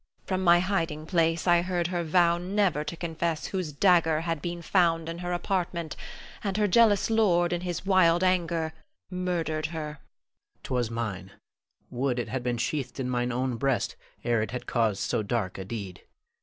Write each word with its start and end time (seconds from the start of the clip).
From 0.25 0.43
my 0.43 0.61
hiding 0.61 1.05
place 1.05 1.45
I 1.45 1.61
heard 1.61 1.85
her 1.89 2.03
vow 2.03 2.39
never 2.39 2.83
to 2.83 2.97
confess 2.97 3.45
whose 3.45 3.71
dagger 3.71 4.21
had 4.21 4.41
been 4.41 4.63
found 4.63 5.07
in 5.07 5.19
her 5.19 5.31
apartment, 5.31 5.95
and 6.43 6.57
her 6.57 6.67
jealous 6.67 7.11
lord, 7.11 7.53
in 7.53 7.61
his 7.61 7.85
wild 7.85 8.23
anger, 8.23 8.73
murdered 9.11 9.67
her. 9.67 9.99
Louis. 9.99 10.59
'Twas 10.63 10.89
mine. 10.89 11.31
Would 11.91 12.17
it 12.17 12.29
had 12.29 12.41
been 12.41 12.57
sheathed 12.57 12.99
in 12.99 13.11
mine 13.11 13.31
own 13.31 13.57
breast 13.57 13.95
ere 14.23 14.41
it 14.41 14.49
had 14.49 14.65
caused 14.65 15.01
so 15.01 15.21
dark 15.21 15.59
a 15.59 15.65
deed! 15.65 16.01